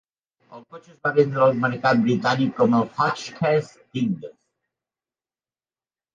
[0.59, 4.35] El cotxe es va vendre al mercat britànic com el Hotchkiss Tingues.